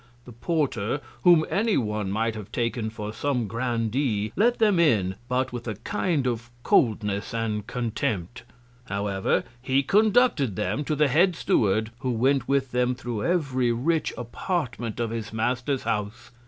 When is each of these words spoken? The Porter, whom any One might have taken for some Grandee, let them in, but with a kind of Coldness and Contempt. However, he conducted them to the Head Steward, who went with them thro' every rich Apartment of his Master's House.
The 0.25 0.31
Porter, 0.31 0.99
whom 1.23 1.45
any 1.47 1.77
One 1.77 2.09
might 2.09 2.33
have 2.33 2.51
taken 2.51 2.89
for 2.89 3.13
some 3.13 3.45
Grandee, 3.47 4.33
let 4.35 4.57
them 4.57 4.79
in, 4.79 5.13
but 5.29 5.53
with 5.53 5.67
a 5.67 5.75
kind 5.75 6.25
of 6.25 6.49
Coldness 6.63 7.35
and 7.35 7.67
Contempt. 7.67 8.41
However, 8.85 9.43
he 9.61 9.83
conducted 9.83 10.55
them 10.55 10.83
to 10.85 10.95
the 10.95 11.07
Head 11.07 11.35
Steward, 11.35 11.91
who 11.99 12.09
went 12.09 12.47
with 12.47 12.71
them 12.71 12.95
thro' 12.95 13.19
every 13.21 13.71
rich 13.71 14.11
Apartment 14.17 14.99
of 14.99 15.11
his 15.11 15.31
Master's 15.31 15.83
House. 15.83 16.31